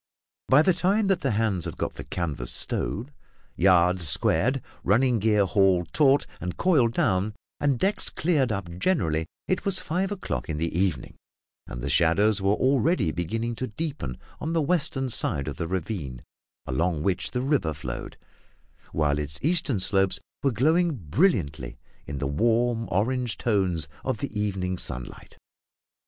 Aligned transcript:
By 0.49 0.63
the 0.63 0.73
time 0.73 1.05
that 1.09 1.21
the 1.21 1.29
hands 1.29 1.65
had 1.65 1.77
got 1.77 1.93
the 1.93 2.03
canvas 2.03 2.51
stowed, 2.51 3.13
yards 3.55 4.07
squared, 4.09 4.63
running 4.83 5.19
gear 5.19 5.45
hauled 5.45 5.93
taut 5.93 6.25
and 6.39 6.57
coiled 6.57 6.93
down, 6.93 7.35
and 7.59 7.77
decks 7.77 8.09
cleared 8.09 8.51
up 8.51 8.67
generally, 8.79 9.27
it 9.47 9.63
was 9.63 9.77
five 9.79 10.11
o'clock 10.11 10.49
in 10.49 10.57
the 10.57 10.75
evening; 10.75 11.17
and 11.67 11.83
the 11.83 11.87
shadows 11.91 12.41
were 12.41 12.55
already 12.55 13.11
beginning 13.11 13.53
to 13.57 13.67
deepen 13.67 14.17
on 14.39 14.53
the 14.53 14.61
western 14.63 15.11
side 15.11 15.47
of 15.47 15.57
the 15.57 15.67
ravine 15.67 16.23
along 16.65 17.03
which 17.03 17.29
the 17.29 17.41
river 17.43 17.71
flowed, 17.71 18.17
while 18.93 19.19
its 19.19 19.37
eastern 19.43 19.79
slopes 19.79 20.19
were 20.41 20.51
glowing 20.51 20.95
brilliantly 20.95 21.77
in 22.07 22.17
the 22.17 22.25
warm 22.25 22.87
orange 22.91 23.37
tones 23.37 23.87
of 24.03 24.17
the 24.17 24.33
evening 24.41 24.79
sunlight. 24.79 25.37